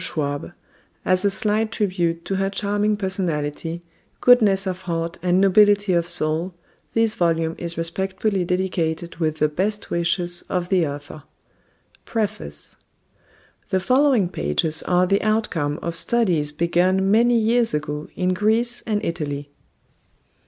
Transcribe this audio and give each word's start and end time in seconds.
SCHWAB 0.03 0.53
AS 1.05 1.25
A 1.25 1.29
SLIGHT 1.29 1.71
TRIBUTE 1.71 2.25
TO 2.25 2.37
HER 2.37 2.49
CHARMING 2.49 2.97
PERSONALITY 2.97 3.83
GOODNESS 4.19 4.65
OF 4.65 4.81
HEART 4.81 5.19
AND 5.21 5.39
NOBILITY 5.39 5.93
OF 5.93 6.09
SOUL 6.09 6.55
THIS 6.95 7.13
VOLUME 7.13 7.53
IS 7.59 7.77
RESPECTFULLY 7.77 8.43
DEDICATED 8.43 9.17
WITH 9.17 9.35
THE 9.35 9.47
BEST 9.47 9.91
WISHES 9.91 10.41
OF 10.49 10.69
THE 10.69 10.87
AUTHOR. 10.87 11.21
PREFACE 12.05 12.77
The 13.69 13.79
following 13.79 14.27
pages 14.27 14.81
are 14.81 15.05
the 15.05 15.21
outcome 15.21 15.77
of 15.83 15.95
studies 15.95 16.51
begun 16.51 17.11
many 17.11 17.37
years 17.37 17.75
ago 17.75 18.07
in 18.15 18.33
Greece 18.33 18.81
and 18.87 19.05
Italy. 19.05 19.51